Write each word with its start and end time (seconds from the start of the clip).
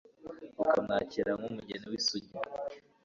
bukamwakira 0.57 1.31
nk'umugeni 1.37 1.85
w'isugi 1.91 2.31